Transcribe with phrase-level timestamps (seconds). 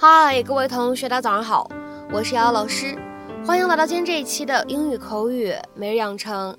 [0.00, 1.68] 嗨，各位同学，大家早上好，
[2.12, 2.96] 我是瑶瑶老师，
[3.44, 6.56] 欢迎来到今天这一期的英语口语每日养成。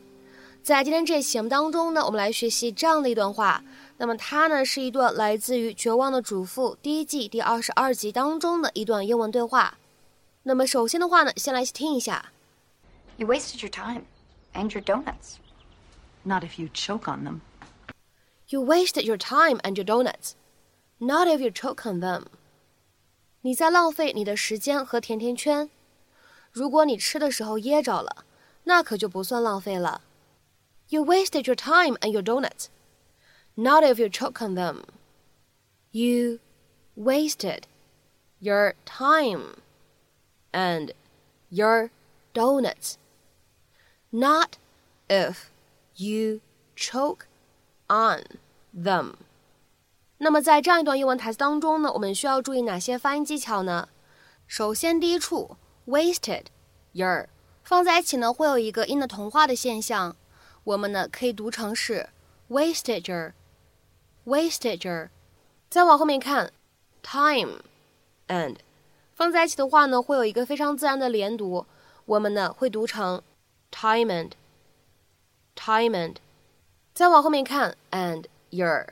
[0.61, 3.63] 在今天这期节目当中呢，我们来学习这样的一段话。
[3.95, 9.77] 那么它呢是一段来自于《绝望的主妇》第一季第二十二集当中的一段英文对话。
[10.43, 12.33] 那么首先的话呢，先来听一下。
[13.15, 14.01] You wasted your time
[14.53, 15.35] and your donuts.
[16.23, 17.39] Not if you choke on them.
[18.49, 20.31] You wasted your time and your donuts.
[20.97, 22.23] Not if you choke on them.
[23.42, 25.70] 你在浪费你的时间和甜甜圈。
[26.50, 28.24] 如果你吃的时候噎着了，
[28.64, 30.02] 那可就不算浪费了。
[30.88, 32.66] You wasted your time and your donuts.
[33.54, 34.84] Not if you choke on them.
[35.90, 36.40] You
[36.96, 37.64] wasted
[38.40, 39.56] your time
[40.52, 40.92] and
[41.50, 41.90] your
[42.32, 42.94] donuts.
[44.10, 44.58] Not
[45.08, 45.50] if
[45.96, 46.40] you
[46.76, 47.26] choke
[47.88, 48.24] on
[48.72, 49.14] them.
[50.21, 53.87] 那么在这样一段英文台词当中呢，我们需要注意哪些发音技巧呢？
[54.47, 55.55] 首先，第一处
[55.87, 56.43] wasted
[56.91, 57.27] your
[57.63, 60.17] 放在一起呢，会有一个音的同化的现象，
[60.65, 62.09] 我们呢可以读成是
[62.49, 65.09] wasted your，wasted your。
[65.69, 66.51] 再往后面看
[67.01, 67.61] ，time
[68.27, 68.57] and
[69.15, 71.65] 放在一起的话呢，会有一个非常自然的连读，
[72.05, 73.23] 我们呢会读成
[73.71, 76.15] time and，time and。
[76.93, 78.87] 再往后面看，and your。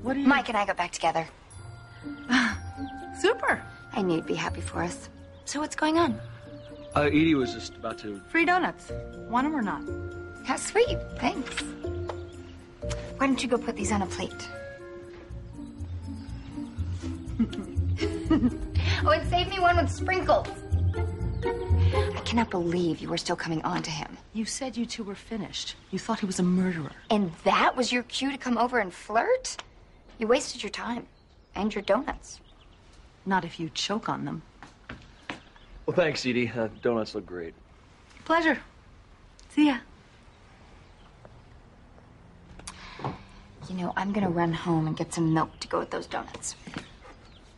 [0.02, 0.26] What are you?
[0.26, 1.26] Mike and I got back together.
[3.20, 3.62] Super.
[3.92, 5.08] I knew you'd be happy for us.
[5.44, 6.20] So what's going on?
[6.94, 8.20] Uh, Edie was just about to.
[8.28, 8.92] Free donuts.
[9.28, 9.82] Want them or not?
[10.44, 10.98] How sweet.
[11.18, 11.62] Thanks.
[13.22, 14.32] Why don't you go put these on a plate?
[19.04, 20.48] oh, and save me one with sprinkles.
[21.44, 24.18] I cannot believe you were still coming on to him.
[24.32, 25.76] You said you two were finished.
[25.92, 26.90] You thought he was a murderer.
[27.10, 29.56] And that was your cue to come over and flirt?
[30.18, 31.06] You wasted your time.
[31.54, 32.40] And your donuts.
[33.24, 34.42] Not if you choke on them.
[35.86, 36.50] Well, thanks, Edie.
[36.50, 37.54] Uh, donuts look great.
[38.24, 38.58] Pleasure.
[39.50, 39.76] See ya.
[43.72, 46.56] You know, I'm gonna run home and get some milk to go with those donuts.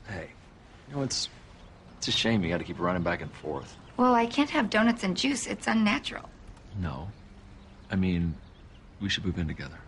[0.06, 0.28] Hey,
[0.88, 1.28] you know, it's
[1.98, 3.76] it's a shame you got to keep running back and forth.
[3.96, 5.48] Well, I can't have donuts and juice.
[5.48, 6.28] It's unnatural.
[6.80, 7.08] No.
[7.90, 8.36] I mean,
[9.00, 9.78] we should move in together.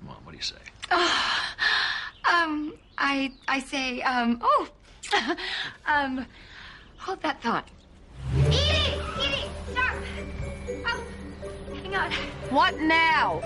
[0.00, 0.56] Mom, what do you say?
[2.24, 4.68] Um, I I say, um, oh,
[5.86, 6.24] um,
[6.96, 7.68] hold that thought.
[8.36, 8.56] Edie,
[9.20, 9.96] Edie, stop!
[10.86, 11.04] Oh,
[11.74, 12.12] hang on.
[12.50, 13.40] What now?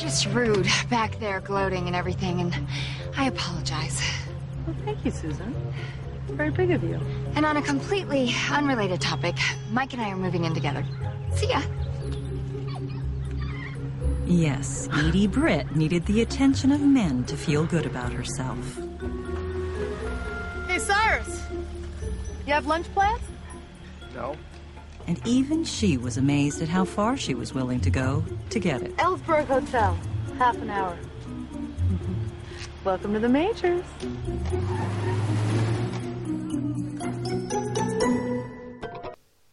[0.00, 2.66] I was just rude back there, gloating and everything, and
[3.18, 4.00] I apologize.
[4.66, 5.54] Well, thank you, Susan.
[6.28, 6.98] Very big of you.
[7.34, 9.36] And on a completely unrelated topic,
[9.70, 10.86] Mike and I are moving in together.
[11.34, 11.60] See ya.
[14.24, 18.78] Yes, Edie Britt needed the attention of men to feel good about herself.
[20.66, 21.42] Hey, Cyrus.
[22.46, 23.20] You have lunch plans?
[24.14, 24.34] No
[25.09, 28.81] And even she was amazed at how far she was willing to go to get
[28.81, 28.95] it.
[28.97, 29.95] Ellsberg Hotel.
[30.39, 30.97] Half an hour.
[32.83, 33.83] Welcome to the Majors.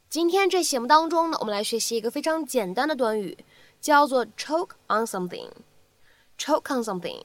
[0.09, 3.39] 今天这节目当中呢，我们来学习一个非常简单的短语，
[3.81, 7.23] 叫做 choke on something。choke on something，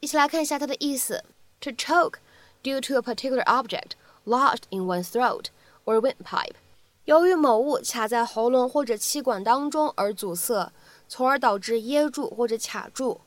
[0.00, 1.24] 一起来看一下它的意思。
[1.60, 2.14] To choke
[2.62, 3.92] due to a particular object
[4.24, 5.46] lodged in one's throat
[5.84, 6.54] or windpipe，
[7.09, 10.71] 由于某物卡在喉咙或者气管当中而阻塞，
[11.07, 13.21] 从而导致噎住或者卡住。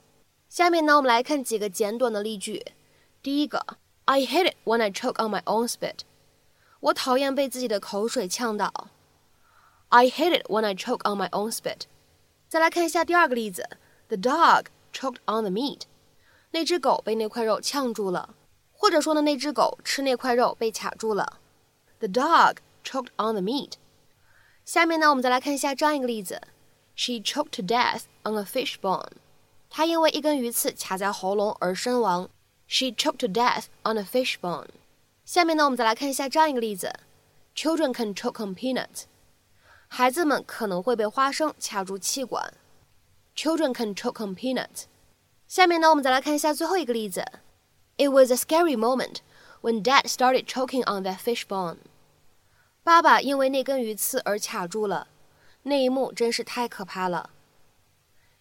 [0.48, 2.64] 下面呢，我们来看几个简短的例句。
[3.24, 3.66] 第一个
[4.04, 6.02] ，I hate it when I choke on my own spit。
[6.78, 8.72] 我讨厌被自己的口水呛到。
[9.88, 11.80] I hate it when I choke on my own spit。
[12.48, 13.68] 再来看一下第二个例子
[14.06, 15.80] ，The dog choked on the meat。
[16.52, 18.36] 那只狗被那块肉呛住了，
[18.70, 21.40] 或者说呢，那只狗吃那块肉被卡住了。
[21.98, 23.73] The dog choked on the meat。
[24.65, 26.41] 下面呢，我们再来看一下这样一个例子：
[26.95, 29.11] She choked to death on a fish bone。
[29.69, 32.29] 她因为一根鱼刺卡在喉咙而身亡。
[32.67, 34.67] She choked to death on a fish bone。
[35.23, 36.93] 下面呢，我们再来看一下这样一个例子：
[37.55, 39.03] Children can choke on peanuts。
[39.87, 42.53] 孩子们可能会被花生卡住气管。
[43.35, 44.83] Children can choke on peanuts。
[45.47, 47.23] 下面呢，我们再来看一下最后一个例子：
[47.97, 49.17] It was a scary moment
[49.61, 51.77] when Dad started choking on that fish bone。
[52.84, 55.06] 爸爸因为那根鱼刺而卡住了，
[55.62, 57.30] 那一幕真是太可怕了。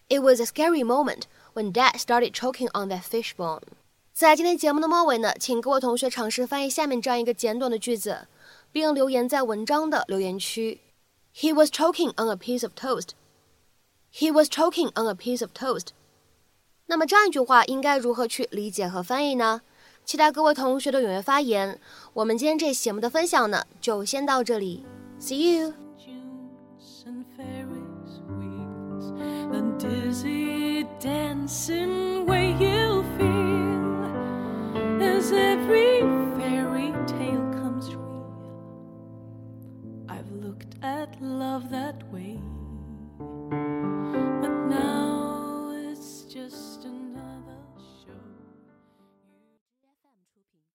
[0.09, 1.23] It was a scary moment
[1.53, 3.61] when Dad started choking on that fish bone。
[4.11, 8.27] 在今天节目的末尾呢，请各位同学尝试翻译下面这样一个简短的句子，
[8.71, 10.81] 并留言在文章的留言区。
[11.35, 13.09] He was choking on a piece of toast.
[14.11, 15.89] He was choking on a piece of toast.
[16.88, 19.61] 那么这样一句话应该如何去理解和翻译呢？
[20.11, 21.79] 期待各位同学的踊跃发言。
[22.11, 24.85] 我们今天这节目的分享呢，就先到这里。
[25.21, 25.73] See you.
[29.79, 36.01] dizzy dancing way you feel as every
[36.37, 38.25] fairy tale comes true.
[40.09, 42.37] I've looked at love that way.